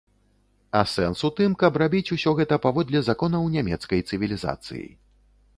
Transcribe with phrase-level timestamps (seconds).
[0.79, 4.87] А сэнс у тым, каб рабіць усё гэта паводле законаў нямецкай цывілізацыі.